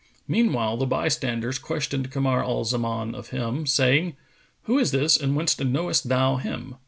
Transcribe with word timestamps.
Meanwhile 0.27 0.77
the 0.77 0.87
bystanders 0.87 1.59
questioned 1.59 2.09
Kamar 2.09 2.43
al 2.43 2.63
Zaman 2.65 3.13
of 3.13 3.29
him, 3.29 3.67
saying, 3.67 4.15
"Who 4.63 4.79
is 4.79 4.89
this 4.89 5.15
and 5.15 5.35
whence 5.35 5.59
knowest 5.59 6.09
thou 6.09 6.37
him?" 6.37 6.77